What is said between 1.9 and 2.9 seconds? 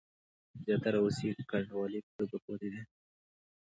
په توګه پاتې دي.